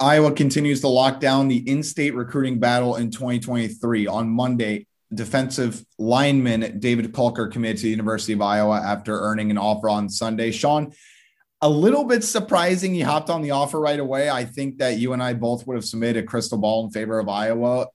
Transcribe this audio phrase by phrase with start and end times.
[0.00, 4.06] Iowa continues to lock down the in state recruiting battle in 2023.
[4.06, 9.58] On Monday, defensive lineman David Caulker committed to the University of Iowa after earning an
[9.58, 10.52] offer on Sunday.
[10.52, 10.92] Sean,
[11.60, 14.30] a little bit surprising he hopped on the offer right away.
[14.30, 17.18] I think that you and I both would have submitted a crystal ball in favor
[17.18, 17.88] of Iowa,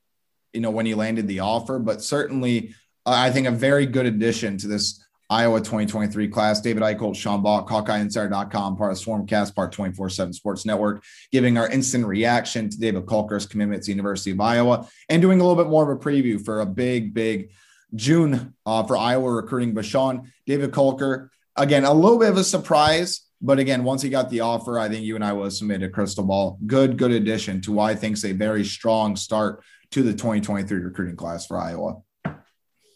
[0.53, 4.57] you know, when he landed the offer, but certainly I think a very good addition
[4.59, 6.61] to this Iowa 2023 class.
[6.61, 11.69] David Eickholt, Sean Bock, HawkeyeInsider.com, part of Swarmcast, part 24 7 Sports Network, giving our
[11.69, 15.61] instant reaction to David Caulker's commitment to the University of Iowa and doing a little
[15.61, 17.51] bit more of a preview for a big, big
[17.95, 19.73] June uh, for Iowa recruiting.
[19.73, 23.21] But Sean, David Caulker, again, a little bit of a surprise.
[23.41, 25.89] But again, once he got the offer, I think you and I will submit a
[25.89, 26.57] crystal ball.
[26.65, 31.15] Good, good addition to why I think's a very strong start to the 2023 recruiting
[31.15, 31.97] class for Iowa.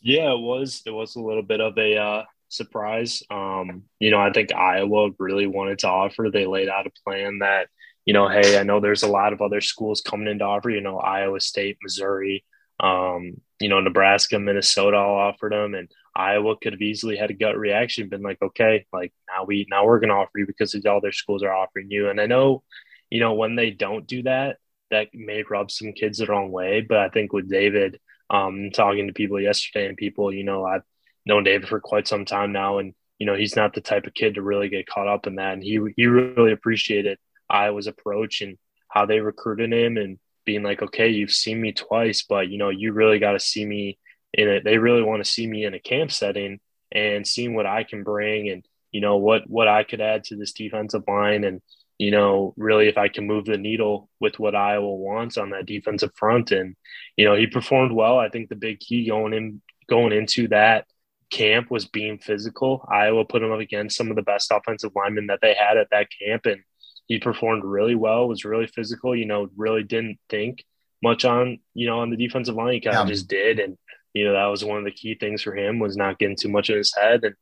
[0.01, 0.81] Yeah, it was.
[0.85, 3.23] It was a little bit of a uh, surprise.
[3.29, 6.29] Um, you know, I think Iowa really wanted to offer.
[6.31, 7.67] They laid out a plan that,
[8.05, 10.69] you know, hey, I know there's a lot of other schools coming into offer.
[10.69, 12.45] You know, Iowa State, Missouri,
[12.79, 17.33] um, you know, Nebraska, Minnesota all offered them, and Iowa could have easily had a
[17.33, 20.75] gut reaction, been like, okay, like now we now we're going to offer you because
[20.85, 22.09] all their schools are offering you.
[22.09, 22.63] And I know,
[23.09, 24.57] you know, when they don't do that,
[24.91, 26.81] that may rub some kids the wrong way.
[26.81, 30.83] But I think with David um, talking to people yesterday and people, you know, I've
[31.25, 34.13] known David for quite some time now, and you know, he's not the type of
[34.13, 35.53] kid to really get caught up in that.
[35.53, 37.17] And he he really appreciated
[37.49, 38.57] Iowa's approach and
[38.87, 42.69] how they recruited him and being like, okay, you've seen me twice, but you know,
[42.69, 43.99] you really got to see me
[44.33, 44.63] in it.
[44.63, 46.59] They really want to see me in a camp setting
[46.91, 50.35] and seeing what I can bring and you know what what I could add to
[50.35, 51.61] this defensive line and
[51.99, 55.65] you know, really if I can move the needle with what Iowa wants on that
[55.65, 56.51] defensive front.
[56.51, 56.75] And,
[57.17, 58.17] you know, he performed well.
[58.17, 60.85] I think the big key going in going into that
[61.29, 62.87] camp was being physical.
[62.89, 65.89] Iowa put him up against some of the best offensive linemen that they had at
[65.91, 66.61] that camp and
[67.07, 70.63] he performed really well, was really physical, you know, really didn't think
[71.03, 72.73] much on, you know, on the defensive line.
[72.73, 73.59] He kind of just did.
[73.59, 73.77] And,
[74.13, 76.49] you know, that was one of the key things for him was not getting too
[76.49, 77.23] much in his head.
[77.23, 77.35] And,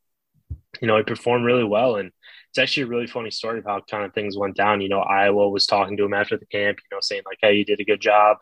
[0.82, 1.98] you know, he performed really well.
[1.98, 2.12] And
[2.58, 4.82] it's actually a really funny story of how kind of things went down.
[4.82, 7.54] You know, Iowa was talking to him after the camp, you know, saying like, "Hey,
[7.56, 8.38] you did a good job."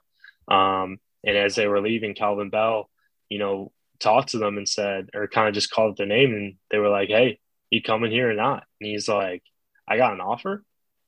[0.47, 2.89] Um, and as they were leaving, Kelvin Bell,
[3.29, 6.55] you know, talked to them and said, or kind of just called their name, and
[6.71, 7.39] they were like, "Hey,
[7.69, 9.43] you coming here or not?" And he's like,
[9.87, 10.63] "I got an offer,"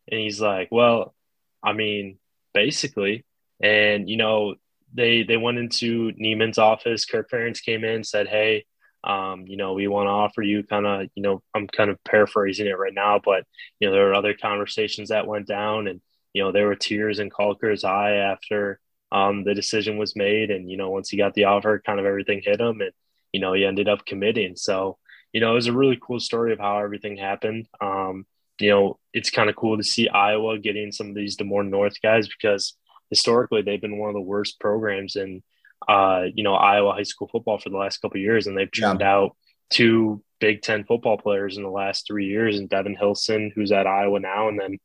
[0.09, 1.16] and he's like, "Well,
[1.63, 2.19] I mean,
[2.53, 3.25] basically,"
[3.62, 4.56] and you know,
[4.94, 7.06] they they went into Niemann's office.
[7.06, 8.66] Kirk Ferentz came in, said, "Hey."
[9.03, 12.03] Um, you know, we want to offer you kind of, you know, I'm kind of
[12.03, 13.45] paraphrasing it right now, but,
[13.79, 16.01] you know, there were other conversations that went down and,
[16.33, 18.79] you know, there were tears in Caulker's eye after
[19.11, 20.51] um, the decision was made.
[20.51, 22.91] And, you know, once he got the offer, kind of everything hit him and,
[23.31, 24.55] you know, he ended up committing.
[24.55, 24.97] So,
[25.31, 27.67] you know, it was a really cool story of how everything happened.
[27.79, 28.25] Um,
[28.59, 31.69] you know, it's kind of cool to see Iowa getting some of these Des Moines
[31.69, 32.75] North guys because
[33.09, 35.43] historically they've been one of the worst programs in
[35.88, 39.01] uh, you know, Iowa high school football for the last couple years, and they've churned
[39.01, 39.13] yeah.
[39.13, 39.38] out
[39.69, 43.88] two Big Ten football players in the last three years, and Devin Hilson, who's at
[43.88, 44.77] Iowa now, and then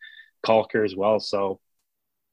[0.47, 1.21] Caulker as well.
[1.21, 1.61] So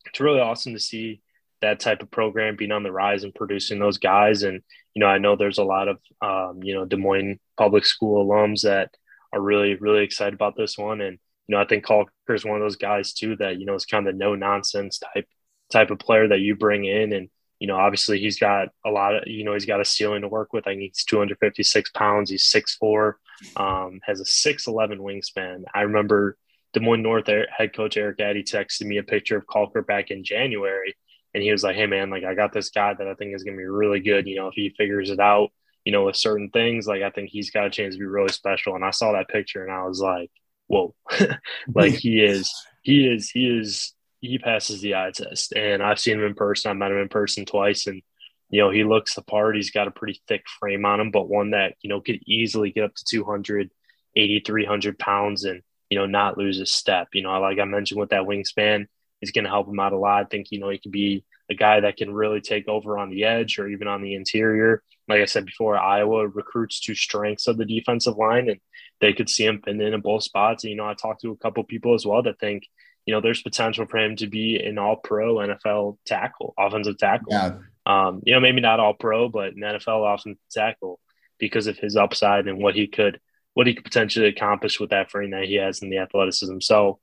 [0.06, 1.22] it's really awesome to see
[1.62, 4.44] that type of program being on the rise and producing those guys.
[4.44, 4.62] And
[4.94, 8.26] you know, I know there's a lot of um, you know Des Moines public school
[8.26, 8.92] alums that
[9.34, 12.58] are really really excited about this one, and you know, I think Caulker is one
[12.58, 15.28] of those guys too that you know is kind of no nonsense type
[15.72, 19.16] type of player that you bring in and you know, obviously he's got a lot
[19.16, 20.66] of, you know, he's got a ceiling to work with.
[20.66, 22.30] I think he's 256 pounds.
[22.30, 23.14] He's 6'4",
[23.58, 25.64] um, has a 6'11 wingspan.
[25.74, 26.38] I remember
[26.74, 30.24] Des Moines North head coach Eric Addy texted me a picture of Caulker back in
[30.24, 30.96] January.
[31.34, 33.44] And he was like, Hey man, like I got this guy that I think is
[33.44, 34.28] going to be really good.
[34.28, 35.50] You know, if he figures it out,
[35.86, 38.32] you know, with certain things, like I think he's got a chance to be really
[38.32, 38.76] special.
[38.76, 40.32] And I saw that picture and I was like,
[40.68, 40.96] whoa,
[41.74, 42.54] like he is,
[42.84, 45.54] he is, he is he passes the eye test.
[45.56, 46.72] And I've seen him in person.
[46.72, 48.02] I met him in person twice, and
[48.50, 49.56] you know he looks the part.
[49.56, 52.72] He's got a pretty thick frame on him, but one that you know could easily
[52.72, 57.10] get up to 280, 300 pounds, and you know not lose a step.
[57.14, 58.88] You know, like I mentioned with that wingspan,
[59.22, 60.26] he's going to help him out a lot.
[60.26, 63.10] I think you know he could be a guy that can really take over on
[63.10, 64.84] the edge or even on the interior.
[65.08, 68.60] Like I said before, Iowa recruits to strengths of the defensive line, and
[69.02, 70.64] they could see him pinned in in both spots.
[70.64, 72.68] And, you know, I talked to a couple people as well that think
[73.06, 77.32] you know, there's potential for him to be an all pro NFL tackle, offensive tackle.
[77.32, 77.58] Yeah.
[77.86, 81.00] Um, you know, maybe not all pro, but an NFL offensive tackle
[81.40, 83.20] because of his upside and what he could
[83.54, 86.60] what he could potentially accomplish with that frame that he has in the athleticism.
[86.60, 87.00] So,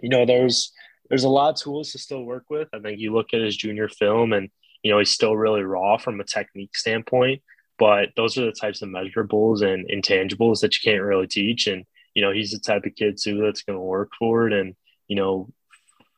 [0.00, 0.72] you know, there's
[1.08, 2.68] there's a lot of tools to still work with.
[2.72, 4.50] I think you look at his junior film and
[4.86, 7.42] you know, he's still really raw from a technique standpoint,
[7.76, 11.66] but those are the types of measurables and intangibles that you can't really teach.
[11.66, 11.84] And,
[12.14, 14.76] you know, he's the type of kid too that's going to work for it and,
[15.08, 15.48] you know,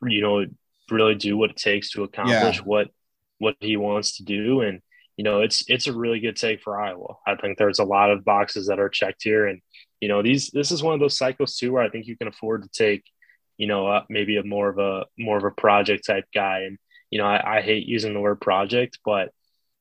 [0.03, 0.45] you know,
[0.89, 2.63] really do what it takes to accomplish yeah.
[2.63, 2.87] what
[3.37, 4.61] what he wants to do.
[4.61, 4.81] And,
[5.17, 7.15] you know, it's it's a really good take for Iowa.
[7.25, 9.47] I think there's a lot of boxes that are checked here.
[9.47, 9.61] And,
[9.99, 12.27] you know, these this is one of those cycles too where I think you can
[12.27, 13.03] afford to take,
[13.57, 16.61] you know, uh, maybe a more of a more of a project type guy.
[16.61, 16.77] And,
[17.11, 19.31] you know, I, I hate using the word project, but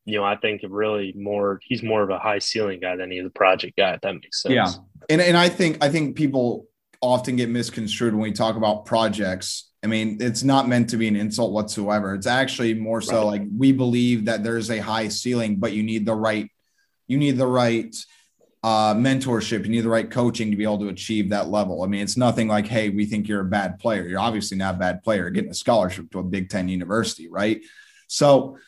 [0.04, 3.26] you know, I think really more he's more of a high ceiling guy than he's
[3.26, 4.54] a project guy, if that makes sense.
[4.54, 4.70] Yeah.
[5.10, 6.67] And and I think I think people
[7.00, 9.70] often get misconstrued when we talk about projects.
[9.82, 12.14] I mean, it's not meant to be an insult whatsoever.
[12.14, 13.24] It's actually more so right.
[13.24, 16.50] like we believe that there's a high ceiling, but you need the right,
[17.06, 17.94] you need the right
[18.62, 19.64] uh, mentorship.
[19.64, 21.84] You need the right coaching to be able to achieve that level.
[21.84, 24.06] I mean, it's nothing like, hey, we think you're a bad player.
[24.06, 25.30] You're obviously not a bad player.
[25.30, 27.60] getting a scholarship to a Big Ten university, right?
[28.08, 28.58] So,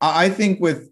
[0.00, 0.90] I think with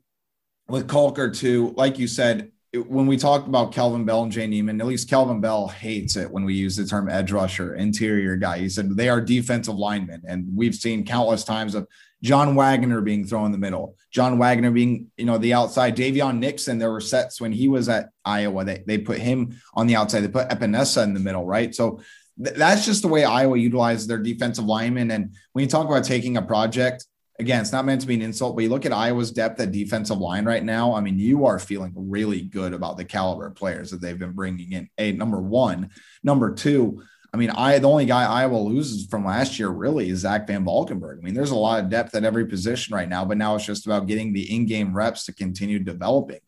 [0.69, 4.81] with Caulker too, like you said, when we talked about Kelvin Bell and Jay Niemann,
[4.81, 8.58] at least Kelvin Bell hates it when we use the term edge rusher, interior guy.
[8.58, 10.22] He said they are defensive linemen.
[10.26, 11.88] And we've seen countless times of
[12.22, 15.96] John Waggoner being thrown in the middle, John Waggoner being, you know, the outside.
[15.96, 19.87] Daviyon Nixon, there were sets when he was at Iowa, they, they put him on
[19.87, 20.20] the outside.
[20.20, 21.75] They put Epenesa in the middle, right?
[21.75, 22.00] So
[22.43, 25.11] th- that's just the way Iowa utilizes their defensive linemen.
[25.11, 27.06] And when you talk about taking a project,
[27.40, 29.72] again, it's not meant to be an insult, but you look at Iowa's depth at
[29.72, 30.94] defensive line right now.
[30.94, 34.32] I mean, you are feeling really good about the caliber of players that they've been
[34.32, 34.88] bringing in.
[34.98, 35.90] A number one,
[36.22, 37.02] number two.
[37.32, 40.64] I mean, I the only guy Iowa loses from last year really is Zach Van
[40.64, 41.20] Valkenburg.
[41.20, 43.64] I mean, there's a lot of depth at every position right now, but now it's
[43.64, 46.40] just about getting the in-game reps to continue developing.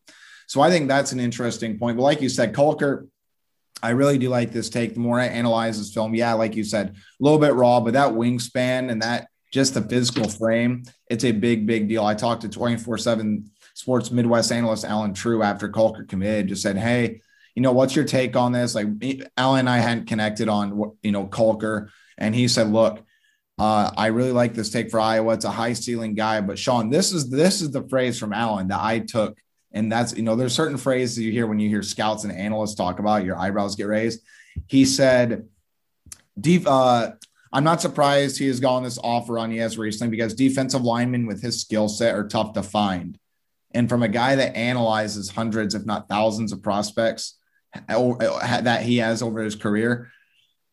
[0.47, 1.97] So I think that's an interesting point.
[1.97, 3.07] But like you said, Caulker,
[3.81, 4.93] I really do like this take.
[4.93, 7.93] The more I analyze this film, yeah, like you said, a little bit raw, but
[7.93, 12.03] that wingspan and that just the physical frame, it's a big, big deal.
[12.03, 16.75] I talked to 24 7 sports Midwest analyst Allen Trieu after Caulker committed, just said,
[16.75, 17.21] Hey,
[17.53, 18.73] you know, what's your take on this?
[18.73, 18.87] Like
[19.37, 21.89] Alan and I hadn't connected on, you know, Caulker.
[22.17, 23.03] And he said, look,
[23.59, 25.35] uh, I really like this take for Iowa.
[25.35, 28.69] It's a high ceiling guy, but Sean, this is this is the phrase from Alan
[28.69, 29.37] that I took,
[29.71, 32.73] and that's you know, there's certain phrases you hear when you hear scouts and analysts
[32.73, 34.21] talk about your eyebrows get raised.
[34.65, 35.47] He said,
[36.39, 37.11] "Deep, uh,
[37.53, 41.41] I'm not surprised he has gotten this offer on ES recently because defensive linemen with
[41.41, 43.17] his skill set are tough to find.
[43.75, 47.37] And from a guy that analyzes hundreds, if not thousands, of prospects
[47.87, 50.11] that he has over his career,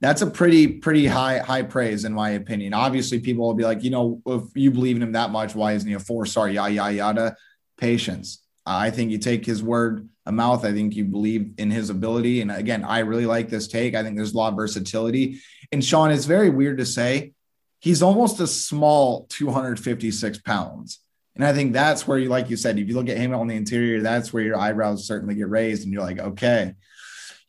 [0.00, 2.72] that's a pretty pretty high high praise in my opinion.
[2.72, 5.72] Obviously, people will be like, you know, if you believe in him that much, why
[5.72, 6.48] isn't he a four star?
[6.48, 7.36] Yada yada yada.
[7.76, 8.42] Patience.
[8.66, 10.64] I think you take his word a mouth.
[10.64, 12.40] I think you believe in his ability.
[12.40, 13.94] And again, I really like this take.
[13.94, 15.40] I think there's a lot of versatility.
[15.72, 17.32] And Sean, it's very weird to say
[17.80, 21.00] he's almost a small 256 pounds.
[21.34, 23.46] And I think that's where you, like you said, if you look at him on
[23.46, 25.84] the interior, that's where your eyebrows certainly get raised.
[25.84, 26.74] And you're like, okay,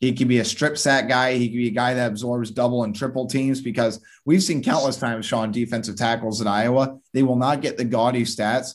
[0.00, 1.34] he could be a strip sack guy.
[1.34, 4.96] He could be a guy that absorbs double and triple teams because we've seen countless
[4.96, 6.98] times, Sean, defensive tackles in Iowa.
[7.12, 8.74] They will not get the gaudy stats,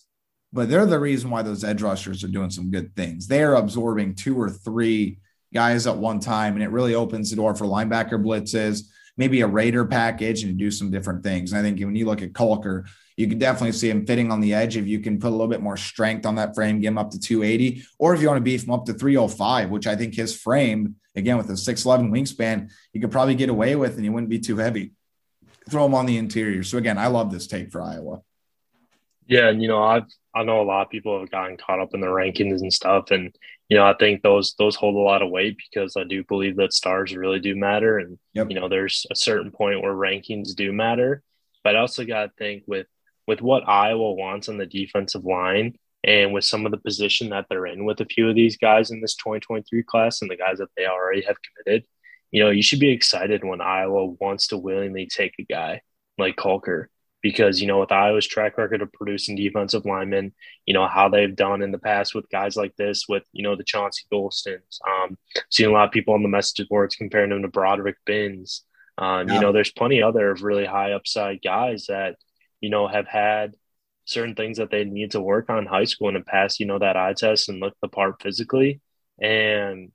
[0.53, 3.27] but they're the reason why those edge rushers are doing some good things.
[3.27, 5.19] They are absorbing two or three
[5.53, 8.83] guys at one time, and it really opens the door for linebacker blitzes
[9.17, 11.51] maybe a Raider package and do some different things.
[11.51, 12.87] And I think when you look at Caulker,
[13.17, 15.47] you can definitely see him fitting on the edge if you can put a little
[15.47, 18.37] bit more strength on that frame, get him up to 280, or if you want
[18.37, 22.11] to beef him up to 305, which I think his frame, again, with a 6'11
[22.11, 24.93] wingspan, you could probably get away with and he wouldn't be too heavy.
[25.69, 26.63] Throw him on the interior.
[26.63, 28.21] So again, I love this take for Iowa.
[29.27, 31.93] Yeah, and you know, I've I know a lot of people have gotten caught up
[31.93, 33.35] in the rankings and stuff, and
[33.69, 36.55] you know, I think those those hold a lot of weight because I do believe
[36.57, 38.47] that stars really do matter, and yep.
[38.49, 41.23] you know, there's a certain point where rankings do matter,
[41.63, 42.87] but I also got to think with
[43.27, 47.47] with what Iowa wants on the defensive line and with some of the position that
[47.49, 50.59] they're in with a few of these guys in this 2023 class and the guys
[50.59, 51.85] that they already have committed,
[52.31, 55.81] you know, you should be excited when Iowa wants to willingly take a guy
[56.17, 56.85] like Caulker
[57.21, 60.33] because you know with Iowa's track record of producing defensive linemen,
[60.65, 63.55] you know how they've done in the past with guys like this, with you know
[63.55, 64.79] the Chauncey Golstons.
[64.87, 65.17] Um,
[65.49, 68.63] seeing a lot of people on the message boards comparing him to Broderick Binns.
[68.97, 69.35] Um, yeah.
[69.35, 72.15] You know, there's plenty other really high upside guys that
[72.61, 73.55] you know have had
[74.05, 76.95] certain things that they need to work on high school and pass you know that
[76.95, 78.81] eye test and look the part physically,
[79.19, 79.91] and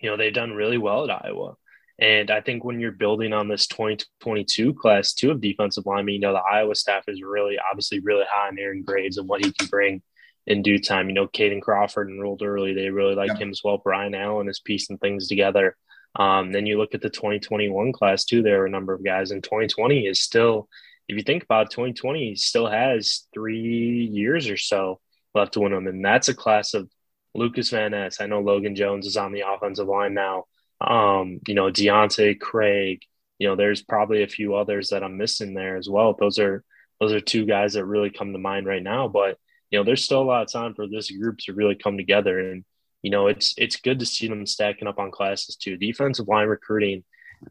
[0.00, 1.56] you know they've done really well at Iowa.
[2.00, 6.20] And I think when you're building on this 2022 class two of defensive linemen, you
[6.20, 9.52] know, the Iowa staff is really obviously really high on Aaron Graves and what he
[9.52, 10.02] can bring
[10.46, 11.08] in due time.
[11.08, 12.72] You know, Caden Crawford enrolled early.
[12.72, 13.36] They really like yeah.
[13.36, 13.78] him as well.
[13.78, 15.76] Brian Allen is piecing things together.
[16.16, 18.42] Um, then you look at the 2021 class too.
[18.42, 20.68] There are a number of guys, and 2020 is still,
[21.06, 25.00] if you think about it, 2020, still has three years or so
[25.34, 26.90] left to win them, and that's a class of
[27.34, 28.20] Lucas Van Ness.
[28.20, 30.46] I know Logan Jones is on the offensive line now.
[30.80, 33.02] Um, you know, Deontay Craig.
[33.38, 36.14] You know, there's probably a few others that I'm missing there as well.
[36.18, 36.64] Those are
[37.00, 39.08] those are two guys that really come to mind right now.
[39.08, 39.38] But
[39.70, 42.38] you know, there's still a lot of time for this group to really come together.
[42.38, 42.64] And
[43.02, 45.76] you know, it's it's good to see them stacking up on classes too.
[45.76, 47.04] Defensive line recruiting.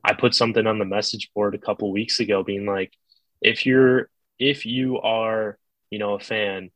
[0.04, 2.94] I put something on the message board a couple weeks ago, being like,
[3.42, 5.58] if you're if you are
[5.90, 6.70] you know a fan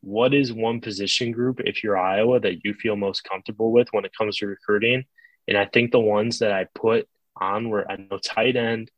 [0.00, 4.04] what is one position group if you're Iowa that you feel most comfortable with when
[4.04, 5.04] it comes to recruiting?
[5.48, 8.90] And I think the ones that I put on were I know tight end,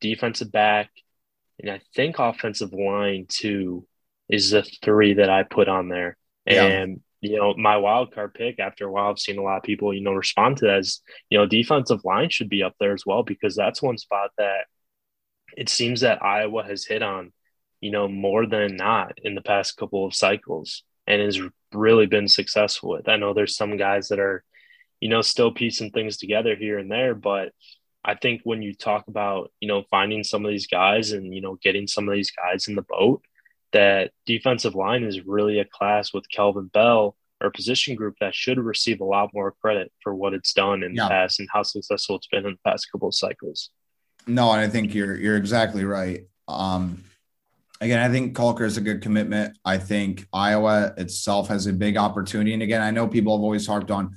[0.00, 0.90] defensive back,
[1.58, 3.86] and I think offensive line too
[4.28, 6.16] is the three that I put on there.
[6.46, 6.64] Yeah.
[6.64, 9.62] And you know, my wild card pick after a while, I've seen a lot of
[9.62, 12.92] people, you know, respond to that as, you know, defensive line should be up there
[12.92, 14.66] as well, because that's one spot that
[15.56, 17.32] it seems that Iowa has hit on
[17.84, 21.38] you know, more than not in the past couple of cycles and has
[21.74, 23.10] really been successful with.
[23.10, 24.42] I know there's some guys that are,
[25.04, 27.52] you know, still piecing things together here and there, but
[28.02, 31.42] I think when you talk about, you know, finding some of these guys and, you
[31.42, 33.20] know, getting some of these guys in the boat,
[33.72, 38.58] that defensive line is really a class with Kelvin Bell or position group that should
[38.58, 41.02] receive a lot more credit for what it's done in yeah.
[41.02, 43.68] the past and how successful it's been in the past couple of cycles.
[44.26, 46.22] No, and I think you're you're exactly right.
[46.48, 47.04] Um,
[47.82, 49.58] again, I think Caulker is a good commitment.
[49.66, 52.54] I think Iowa itself has a big opportunity.
[52.54, 54.16] And again, I know people have always harped on.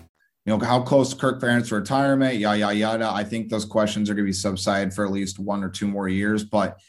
[0.45, 3.09] You know, how close Kirk Ferentz retirement, yada, yada, yada.
[3.11, 5.87] I think those questions are going to be subsided for at least one or two
[5.87, 6.43] more years.
[6.43, 6.79] But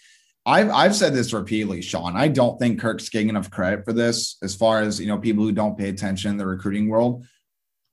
[0.47, 2.17] I've, I've said this repeatedly, Sean.
[2.17, 5.45] I don't think Kirk's getting enough credit for this as far as, you know, people
[5.45, 7.27] who don't pay attention in the recruiting world.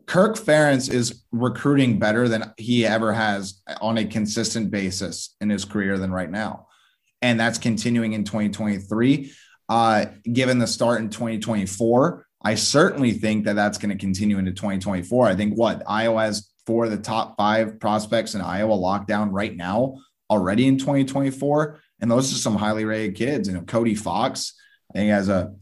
[0.06, 5.66] Kirk Ferentz is recruiting better than he ever has on a consistent basis in his
[5.66, 6.68] career than right now
[7.22, 9.32] and that's continuing in 2023.
[9.68, 14.52] Uh, given the start in 2024, I certainly think that that's going to continue into
[14.52, 15.28] 2024.
[15.28, 19.56] I think what Iowa has four of the top five prospects in Iowa lockdown right
[19.56, 19.98] now
[20.30, 23.48] already in 2024, and those are some highly rated kids.
[23.48, 24.54] You know, Cody Fox,
[24.94, 25.54] I think has a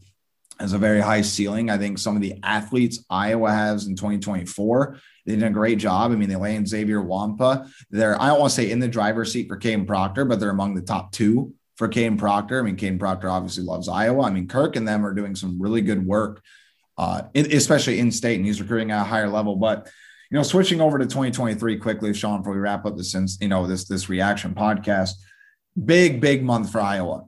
[0.60, 1.70] has a very high ceiling.
[1.70, 6.10] I think some of the athletes Iowa has in 2024 they did a great job.
[6.10, 7.70] I mean, they land Xavier Nwankpa.
[7.90, 10.48] They're, I don't want to say in the driver's seat for Kadyn Proctor, but they're
[10.48, 12.58] among the top two for Kadyn Proctor.
[12.58, 14.22] I mean, Kadyn Proctor obviously loves Iowa.
[14.22, 16.42] I mean, Kirk and them are doing some really good work,
[16.98, 19.56] uh, especially in state, and he's recruiting at a higher level.
[19.56, 19.90] But
[20.30, 23.48] you know, switching over to 2023 quickly, Sean, before we wrap up this, since you
[23.48, 25.12] know, this this reaction podcast,
[25.82, 27.24] big big month for Iowa.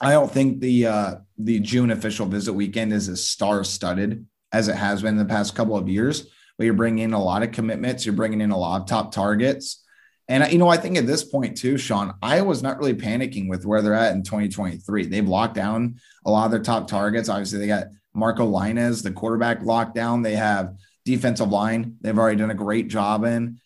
[0.00, 4.68] I don't think the uh, the June official visit weekend is as star studded as
[4.68, 7.42] it has been in the past couple of years but you're bringing in a lot
[7.42, 8.06] of commitments.
[8.06, 9.82] You're bringing in a lot of top targets.
[10.28, 13.66] And, you know, I think at this point, too, Sean, Iowa's not really panicking with
[13.66, 15.06] where they're at in 2023.
[15.06, 17.28] They've locked down a lot of their top targets.
[17.28, 20.22] Obviously, they got Marco Lainez, the quarterback, locked down.
[20.22, 23.60] They have defensive line, they've already done a great job in.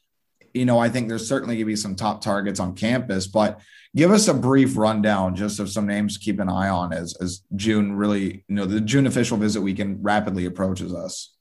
[0.54, 3.60] You know, I think there's certainly going to be some top targets on campus, but
[3.94, 7.14] give us a brief rundown just of some names to keep an eye on as,
[7.20, 11.34] as June really, you know, the June official visit weekend rapidly approaches us.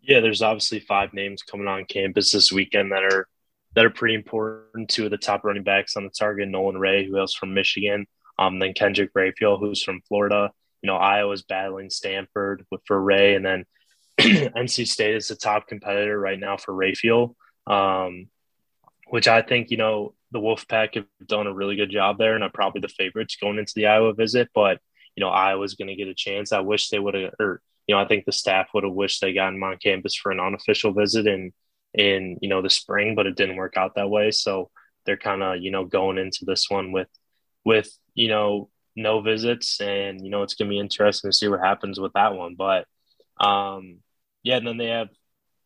[0.00, 3.28] Yeah, there's obviously five names coming on campus this weekend that are
[3.74, 4.88] that are pretty important.
[4.88, 8.06] Two of the top running backs on the target, Nolan Ray, who hails from Michigan,
[8.38, 10.50] um, then Kendrick Raphael, who's from Florida.
[10.82, 13.64] You know, Iowa's battling Stanford with for Ray, and then
[14.20, 18.28] NC State is the top competitor right now for Raphael, um,
[19.08, 22.44] which I think you know the Wolfpack have done a really good job there, and
[22.44, 24.48] are probably the favorites going into the Iowa visit.
[24.54, 24.80] But
[25.16, 26.52] you know, Iowa's going to get a chance.
[26.52, 29.20] I wish they would have, or you know, I think the staff would have wished
[29.20, 31.52] they got him on campus for an unofficial visit in
[31.94, 34.30] in you know the spring, but it didn't work out that way.
[34.30, 34.70] So
[35.06, 37.08] they're kind of you know going into this one with
[37.64, 41.60] with you know no visits, and you know it's gonna be interesting to see what
[41.60, 42.54] happens with that one.
[42.54, 42.86] But
[43.40, 43.98] um,
[44.42, 45.08] yeah, and then they have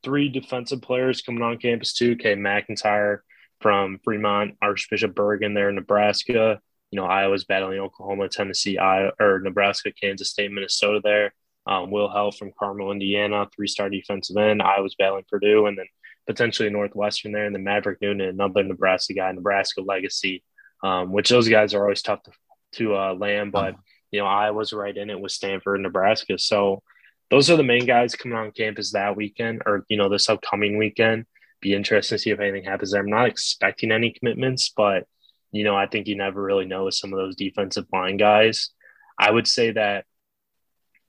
[0.02, 2.16] three defensive players coming on campus too.
[2.16, 3.18] Kay McIntyre
[3.60, 6.60] from Fremont, Archbishop Bergan there in Nebraska.
[6.90, 11.32] You know, Iowa's battling Oklahoma, Tennessee, Iowa, or Nebraska, Kansas State, Minnesota there.
[11.66, 14.60] Um, Will Heldt from Carmel, Indiana, three star defensive end.
[14.60, 15.86] Iowa's battling Purdue, and then
[16.26, 20.42] potentially Northwestern there, and then Maverick Noonan, another Nebraska guy, Nebraska legacy,
[20.82, 22.32] um, which those guys are always tough to,
[22.72, 23.52] to uh, land.
[23.52, 23.76] But,
[24.10, 26.38] you know, Iowa's right in it with Stanford and Nebraska.
[26.38, 26.82] So
[27.30, 30.76] those are the main guys coming on campus that weekend or, you know, this upcoming
[30.78, 31.26] weekend.
[31.60, 33.00] Be interested to see if anything happens there.
[33.00, 35.06] I'm not expecting any commitments, but,
[35.52, 38.70] you know, I think you never really know with some of those defensive line guys.
[39.18, 40.04] I would say that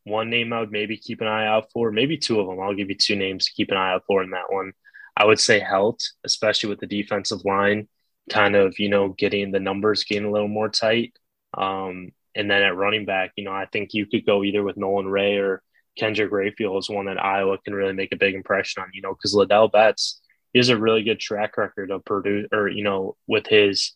[0.04, 2.60] one name I would maybe keep an eye out for, maybe two of them.
[2.60, 4.74] I'll give you two names to keep an eye out for in that one.
[5.16, 7.88] I would say Heldt, especially with the defensive line,
[8.30, 11.14] kind of, you know, getting the numbers getting a little more tight.
[11.58, 14.78] Um, and then at running back, you know, I think you could go either with
[14.78, 15.62] Nolan Ray or
[15.98, 19.14] Kendrick Raphael is one that Iowa can really make a big impression on, you know,
[19.14, 20.20] because Ladell Betts
[20.52, 23.94] he has a really good track record of Purdue or, you know, with his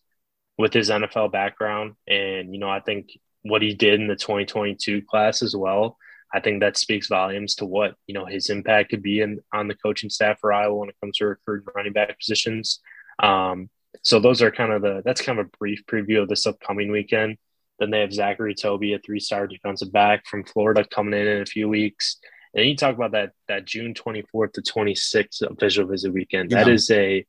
[0.57, 1.93] with his NFL background.
[2.07, 3.09] And, you know, I think
[3.43, 5.97] what he did in the 2022 class as well
[6.33, 9.67] I think that speaks volumes to what you know his impact could be in on
[9.67, 12.79] the coaching staff for Iowa when it comes to recruiting running back positions.
[13.19, 13.69] Um,
[14.03, 16.91] so those are kind of the that's kind of a brief preview of this upcoming
[16.91, 17.37] weekend.
[17.79, 21.45] Then they have Zachary Toby, a three-star defensive back from Florida, coming in in a
[21.45, 22.17] few weeks.
[22.53, 26.51] And you talk about that that June 24th to 26th official visit weekend.
[26.51, 26.63] Yeah.
[26.63, 27.25] That is a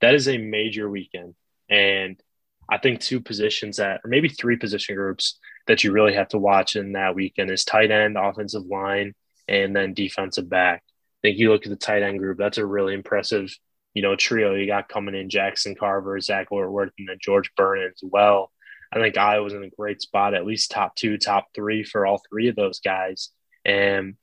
[0.00, 1.34] that is a major weekend,
[1.68, 2.20] and
[2.68, 6.38] I think two positions that, or maybe three position groups that you really have to
[6.38, 9.14] watch in that weekend is tight end, offensive line,
[9.48, 10.82] and then defensive back.
[10.86, 13.54] I think you look at the tight end group, that's a really impressive,
[13.94, 17.82] you know, trio you got coming in Jackson Carver, Zach Ortwerth, and then George Byrne
[17.82, 18.50] as well.
[18.94, 22.22] I think Iowa's in a great spot, at least top two, top three for all
[22.28, 23.30] three of those guys.
[23.64, 24.14] And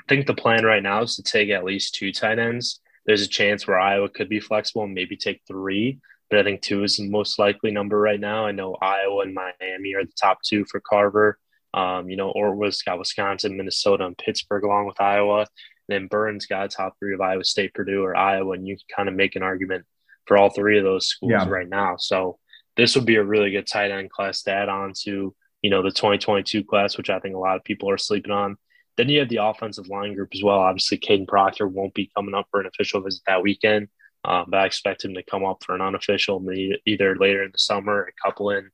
[0.00, 2.80] I think the plan right now is to take at least two tight ends.
[3.06, 6.62] There's a chance where Iowa could be flexible and maybe take three but I think
[6.62, 8.46] two is the most likely number right now.
[8.46, 11.38] I know Iowa and Miami are the top two for Carver.
[11.74, 15.40] Um, you know, Ortwerth's got Wisconsin, Minnesota, and Pittsburgh along with Iowa.
[15.40, 15.46] And
[15.88, 19.08] then Burns got top three of Iowa State, Purdue, or Iowa, and you can kind
[19.08, 19.84] of make an argument
[20.26, 21.48] for all three of those schools yeah.
[21.48, 21.96] right now.
[21.98, 22.38] So
[22.76, 25.82] this would be a really good tight end class to add on to, you know,
[25.82, 28.56] the 2022 class, which I think a lot of people are sleeping on.
[28.96, 30.58] Then you have the offensive line group as well.
[30.58, 33.88] Obviously, Kadyn Proctor won't be coming up for an official visit that weekend.
[34.24, 36.44] Um, but I expect him to come up for an unofficial
[36.84, 38.70] either later in the summer a couple in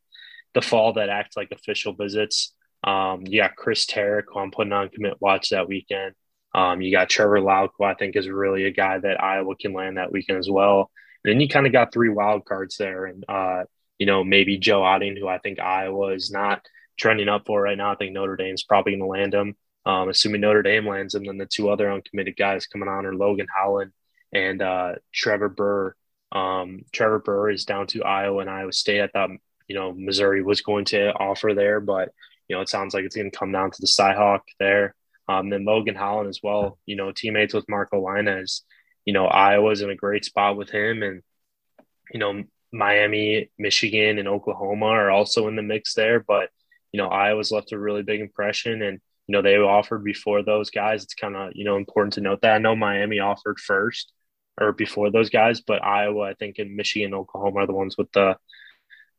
[0.54, 2.52] the fall that act like official visits.
[2.82, 6.14] Um, you got Chris Terek, who I'm putting on commit watch that weekend.
[6.54, 9.74] Um, you got Trevor Lauck, who I think is really a guy that Iowa can
[9.74, 10.90] land that weekend as well.
[11.22, 13.04] And then you kind of got three wild cards there.
[13.04, 13.64] And, uh,
[13.98, 16.66] you know, maybe Joe Otting, who I think Iowa is not
[16.98, 17.92] trending up for right now.
[17.92, 19.56] I think Notre Dame's probably going to land him.
[19.84, 23.14] Um, assuming Notre Dame lands him, then the two other uncommitted guys coming on are
[23.14, 23.92] Logan Holland
[24.32, 25.94] and uh, Trevor Burr.
[26.32, 29.00] Um, Trevor Burr is down to Iowa and Iowa State.
[29.00, 29.30] I thought
[29.68, 32.12] you know Missouri was going to offer there, but
[32.48, 34.94] you know it sounds like it's going to come down to the Cyhawk there.
[35.28, 36.78] Um, then Logan Holland as well.
[36.84, 38.62] You know, teammates with Marco Lainez.
[39.04, 41.22] You know, Iowa's in a great spot with him, and
[42.12, 42.42] you know
[42.76, 46.20] Miami, Michigan, and Oklahoma are also in the mix there.
[46.20, 46.50] But
[46.92, 50.70] you know, Iowa's left a really big impression, and you know they offered before those
[50.70, 51.04] guys.
[51.04, 52.54] It's kind of you know important to note that.
[52.54, 54.12] I know Miami offered first,
[54.60, 58.10] or before those guys, but Iowa, I think, and Michigan, Oklahoma are the ones with
[58.12, 58.36] the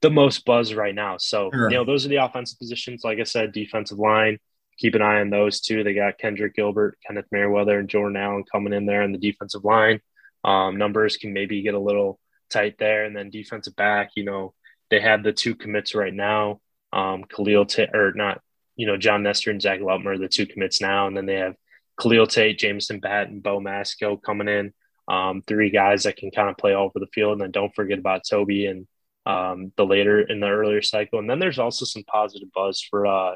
[0.02, 1.18] the most buzz right now.
[1.18, 1.70] So sure.
[1.70, 3.04] you know, those are the offensive positions.
[3.04, 4.38] Like I said, defensive line.
[4.78, 5.84] Keep an eye on those two.
[5.84, 9.66] They got Kendrick Gilbert, Kenneth Merriweather, and Jordan Allen coming in there on the defensive
[9.66, 10.02] line.
[10.44, 14.12] Um, numbers can maybe get a little tight there, and then defensive back.
[14.16, 14.54] You know,
[14.90, 16.62] they have the two commits right now.
[16.94, 18.42] Um, Khalil Tate, or not,
[18.76, 21.36] you know, John Nestor and Zach Lutmer are the two commits now, and then they
[21.36, 21.56] have
[22.00, 24.74] Khalil Tate, Jameson Batt, and Bo Masco coming in
[25.08, 27.34] um, three guys that can kind of play all over the field.
[27.34, 28.88] And then don't forget about Toby and
[29.26, 31.20] um, the later in the earlier cycle.
[31.20, 33.36] And then there's also some positive buzz for uh,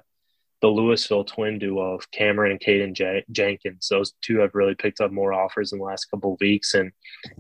[0.62, 3.88] the Louisville twin duo of Cameron and Caden J- Jenkins.
[3.90, 6.76] Those two have really picked up more offers in the last couple of weeks.
[6.76, 6.92] And,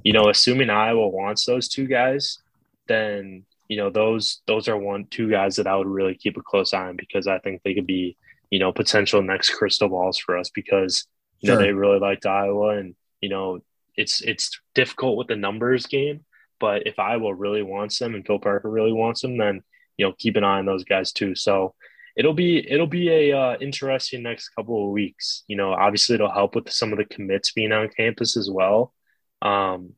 [0.04, 2.40] you know, assuming Iowa wants those two guys,
[2.88, 6.42] then, you know, those those are one two guys that I would really keep a
[6.42, 8.18] close eye on because I think they could be,
[8.50, 11.06] you know, potential next crystal balls for us because,
[11.40, 11.56] you sure.
[11.56, 13.62] know, they really liked Iowa and, you know,
[13.96, 16.26] it's it's difficult with the numbers game.
[16.60, 19.62] But if Iowa really wants them and Phil Parker really wants them, then
[19.98, 21.36] you know keep an eye on those guys too.
[21.36, 21.76] So
[22.16, 25.44] it'll be it'll be a uh, interesting next couple of weeks.
[25.48, 28.94] You know, obviously it'll help with some of the commits being on campus as well.
[29.42, 29.94] Um,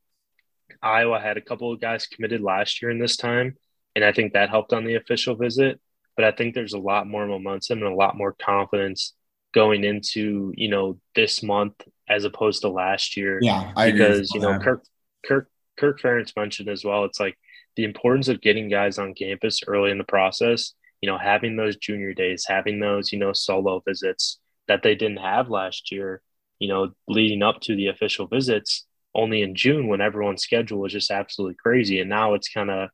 [0.81, 3.55] Iowa had a couple of guys committed last year in this time,
[3.95, 5.79] and I think that helped on the official visit.
[6.15, 9.13] But I think there's a lot more momentum and a lot more confidence
[9.53, 11.75] going into you know this month
[12.09, 13.39] as opposed to last year.
[13.41, 14.63] Yeah, I because you know that.
[14.63, 14.83] Kirk
[15.25, 17.05] Kirk Kirk Ferentz mentioned as well.
[17.05, 17.37] It's like
[17.75, 20.73] the importance of getting guys on campus early in the process.
[21.03, 24.39] You know, having those junior days, having those you know solo visits
[24.69, 26.21] that they didn't have last year.
[26.59, 30.93] You know, leading up to the official visits only in June when everyone's schedule was
[30.93, 32.89] just absolutely crazy, and now it's kind of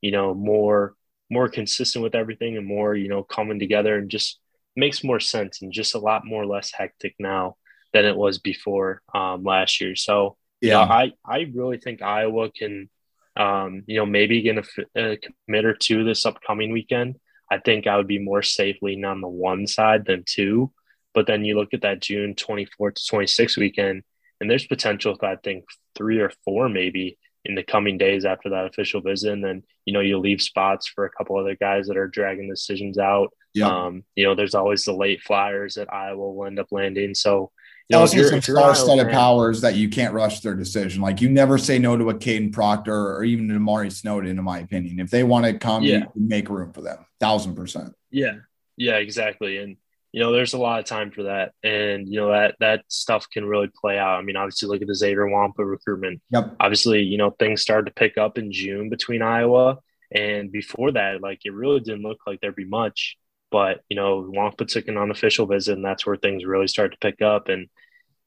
[0.00, 0.94] you know more
[1.30, 4.40] more consistent with everything and more you know coming together and just
[4.76, 7.56] makes more sense and just a lot more less hectic now
[7.92, 9.94] than it was before um, last year.
[9.94, 12.90] So yeah, you know, I I really think Iowa can,
[13.36, 14.64] um, you know, maybe get a,
[14.96, 17.16] a commit or two this upcoming weekend.
[17.50, 20.72] I think I would be more safe leaning on the one side than two.
[21.12, 24.02] But then you look at that June 24th to 26th weekend,
[24.40, 28.50] and there's potential for I think three or four maybe in the coming days after
[28.50, 29.32] that official visit.
[29.32, 32.48] And then, you know, you leave spots for a couple other guys that are dragging
[32.48, 33.32] decisions out.
[33.52, 33.70] Yep.
[33.70, 37.14] Um, you know, there's always the late flyers that Iowa will end up landing.
[37.14, 37.52] So,
[37.88, 41.02] you know, also some star-studded powers that you can't rush their decision.
[41.02, 44.44] Like you never say no to a Kadyn Proctor or even to Amari Snowden, in
[44.44, 45.00] my opinion.
[45.00, 46.04] If they want to come, yeah.
[46.14, 47.94] you make room for them, thousand percent.
[48.10, 48.36] Yeah,
[48.76, 49.58] yeah, exactly.
[49.58, 49.76] And
[50.12, 53.28] you know, there's a lot of time for that, and you know that that stuff
[53.28, 54.18] can really play out.
[54.18, 56.22] I mean, obviously, look at the Xavier Nwankpa recruitment.
[56.30, 56.56] Yep.
[56.60, 59.78] Obviously, you know things started to pick up in June between Iowa,
[60.12, 63.16] and before that, like it really didn't look like there'd be much.
[63.54, 66.98] But you know, Nwankpa took an unofficial visit, and that's where things really start to
[66.98, 67.48] pick up.
[67.48, 67.68] And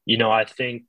[0.05, 0.85] you know, I think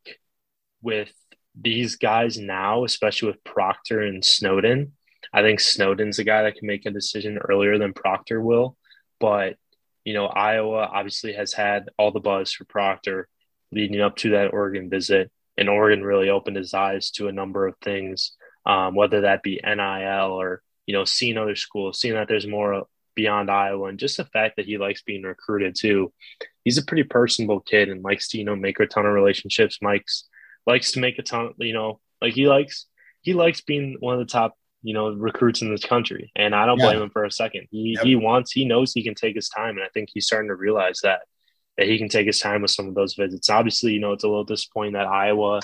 [0.81, 1.13] with
[1.61, 4.93] these guys now, especially with Proctor and Snowden,
[5.33, 8.77] I think Snowden's a guy that can make a decision earlier than Proctor will.
[9.19, 9.57] But
[10.05, 13.27] you know, Iowa obviously has had all the buzz for Proctor
[13.73, 17.67] leading up to that Oregon visit, and Oregon really opened his eyes to a number
[17.67, 22.29] of things, um, whether that be NIL or you know, seeing other schools, seeing that
[22.29, 22.87] there's more
[23.19, 26.13] beyond Iowa, and just the fact that he likes being recruited too.
[26.65, 29.79] He's a pretty personable kid and likes to you know make a ton of relationships.
[29.83, 30.29] Mike's
[30.67, 32.87] likes to make a ton, you know, like he likes
[33.23, 36.31] he likes being one of the top you know, recruits in this country.
[36.37, 36.87] And I don't yeah.
[36.87, 37.67] blame him for a second.
[37.71, 38.05] He yep.
[38.05, 39.77] he wants he knows he can take his time.
[39.77, 41.23] And I think he's starting to realize that
[41.77, 43.51] that he can take his time with some of those visits.
[43.51, 45.61] Obviously, you know, it's a little disappointing that Iowa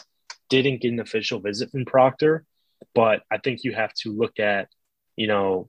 [0.48, 2.44] didn't get an official visit from Proctor,
[2.94, 4.68] but I think you have to look at,
[5.16, 5.68] you know,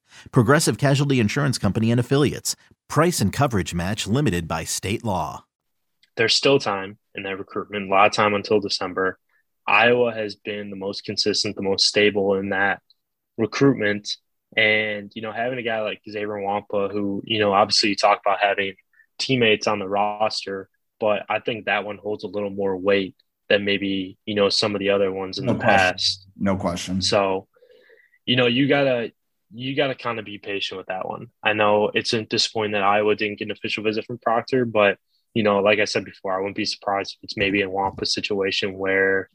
[0.31, 2.55] Progressive Casualty Insurance Company and Affiliates.
[2.87, 5.45] Price and coverage match limited by state law.
[6.17, 9.17] There's still time in that recruitment, a lot of time until December.
[9.67, 12.81] Iowa has been the most consistent, the most stable in that
[13.37, 14.17] recruitment.
[14.57, 18.19] And, you know, having a guy like Xavier Nwankpa, who, you know, obviously you talk
[18.25, 18.75] about having
[19.17, 23.15] teammates on the roster, but I think that one holds a little more weight
[23.47, 25.77] than maybe, you know, some of the other ones in no the question.
[25.77, 26.27] past.
[26.37, 27.01] No question.
[27.01, 27.47] So,
[28.25, 29.13] you know, you gotta
[29.53, 31.27] you gotta kind of be patient with that one.
[31.43, 34.97] I know it's a disappointing that Iowa didn't get an official visit from Proctor, but
[35.33, 38.07] you know, like I said before, I wouldn't be surprised if it's maybe a Nwankpa
[38.07, 39.29] situation where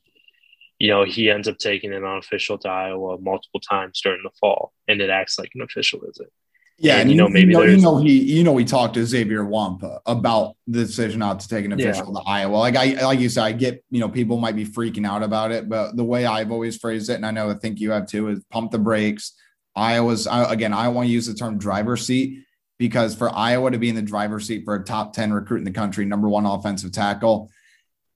[0.78, 4.72] you know, he ends up taking an unofficial to Iowa multiple times during the fall,
[4.88, 6.30] and it acts like an official visit.
[6.78, 8.94] Yeah, and, and you know, maybe you know, you know, he you know he talked
[8.94, 12.20] to Xavier Nwankpa about the decision not to take an official yeah.
[12.20, 12.56] to Iowa.
[12.56, 15.52] Like I like you said, I get you know people might be freaking out about
[15.52, 18.06] it, but the way I've always phrased it, and I know I think you have
[18.06, 19.32] too, is pump the brakes.
[19.76, 22.44] Iowa's again, I want to use the term driver seat
[22.78, 25.64] because for Iowa to be in the driver's seat for a top 10 recruit in
[25.64, 27.50] the country, number one offensive tackle,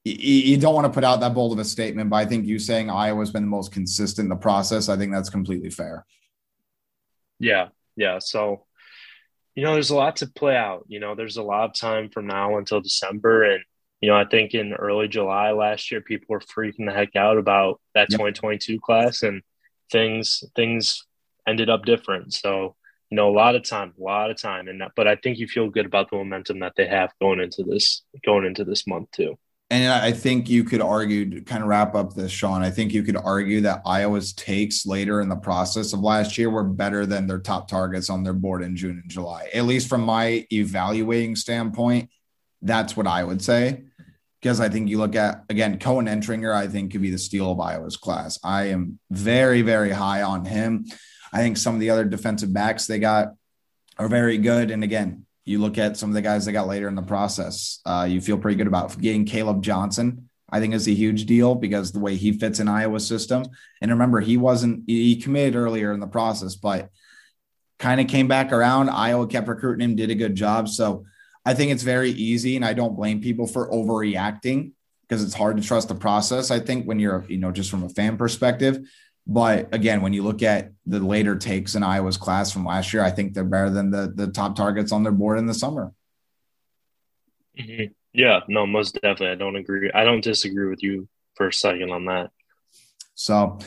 [0.05, 2.59] you don't want to put out that bold of a statement, but I think you
[2.59, 6.07] saying Iowa's been the most consistent in the process, I think that's completely fair.
[7.38, 7.68] Yeah.
[7.96, 8.18] Yeah.
[8.18, 8.64] So,
[9.55, 10.85] you know, there's a lot to play out.
[10.88, 13.42] You know, there's a lot of time from now until December.
[13.42, 13.62] And,
[14.01, 17.37] you know, I think in early July last year, people were freaking the heck out
[17.37, 18.18] about that yep.
[18.18, 19.42] 2022 class and
[19.90, 21.05] things, things
[21.46, 22.35] ended up different.
[22.35, 22.76] So,
[23.11, 24.68] you know, a lot of time, a lot of time.
[24.68, 27.64] And, but I think you feel good about the momentum that they have going into
[27.64, 29.38] this, going into this month too
[29.72, 32.62] and I think you could argue to kind of wrap up this, Sean.
[32.62, 36.50] I think you could argue that Iowa's takes later in the process of last year
[36.50, 39.48] were better than their top targets on their board in June and July.
[39.55, 42.11] At least from my evaluating standpoint,
[42.61, 43.85] that's what I would say.
[44.42, 47.53] Because I think you look at again, Cohen Entringer, I think could be the steal
[47.53, 48.40] of Iowa's class.
[48.42, 50.87] I am very, very high on him.
[51.33, 53.35] I think some of the other defensive backs they got
[53.99, 54.71] are very good.
[54.71, 57.81] And again, you look at some of the guys they got later in the process.
[57.85, 60.29] Uh, you feel pretty good about getting Caleb Johnson.
[60.53, 63.45] I think is a huge deal because the way he fits in Iowa system.
[63.81, 66.90] And remember, he wasn't he committed earlier in the process, but
[67.79, 68.90] kind of came back around.
[68.90, 70.69] Iowa kept recruiting him, did a good job.
[70.69, 71.05] So
[71.45, 75.57] I think it's very easy, and I don't blame people for overreacting because it's hard
[75.57, 76.51] to trust the process.
[76.51, 78.87] I think when you're, you know, just from a fan perspective.
[79.31, 83.05] But again, when you look at the later takes in Iowa's class from last year,
[83.05, 85.93] I think they're better than the the top targets on their board in the summer.
[87.57, 87.93] Mm-hmm.
[88.12, 89.29] Yeah, no, most definitely.
[89.29, 89.88] I don't agree.
[89.95, 92.33] I don't disagree with you for a second on that.
[93.14, 93.61] So,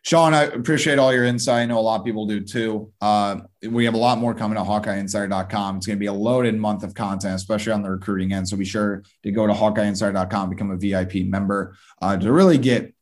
[0.00, 1.64] Sean, I appreciate all your insight.
[1.64, 2.90] I know a lot of people do too.
[3.02, 5.76] Uh, we have a lot more coming to HawkeyeInsider.com.
[5.76, 8.48] It's going to be a loaded month of content, especially on the recruiting end.
[8.48, 12.94] So be sure to go to HawkeyeInsider.com, become a VIP member uh, to really get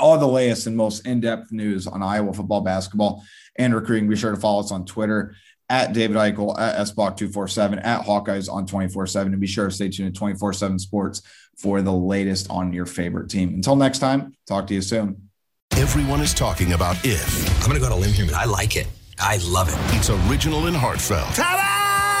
[0.00, 3.24] all the latest and most in-depth news on Iowa football, basketball,
[3.56, 4.08] and recruiting.
[4.08, 5.34] Be sure to follow us on Twitter
[5.68, 9.26] at David Eichel, at SBOC247, at Hawkeyes on 24-7.
[9.26, 11.22] And be sure to stay tuned to 24-7 Sports
[11.58, 13.50] for the latest on your favorite team.
[13.50, 15.28] Until next time, talk to you soon.
[15.72, 17.48] Everyone is talking about If.
[17.60, 18.86] I'm going to go to limb here, I like it.
[19.18, 19.96] I love it.
[19.96, 21.34] It's original and heartfelt.
[21.34, 21.77] Ta-da!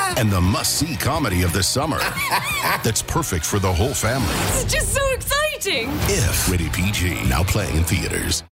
[0.18, 1.98] And the must-see comedy of the summer.
[2.82, 4.34] that's perfect for the whole family.
[4.60, 5.90] It's just so exciting.
[6.04, 6.50] If.
[6.50, 7.28] Rated PG.
[7.28, 8.42] Now playing in theaters.